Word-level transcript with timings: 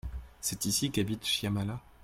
C'est 0.41 0.65
ici 0.65 0.89
qu'habite 0.89 1.27
Shyamala? 1.27 1.79